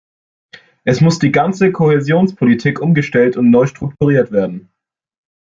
Es 0.83 0.99
muss 0.99 1.19
die 1.19 1.31
ganze 1.31 1.71
Kohäsionspolitik 1.71 2.79
umgestellt 2.81 3.37
und 3.37 3.51
neu 3.51 3.67
strukturiert 3.67 4.31
werden. 4.31 4.71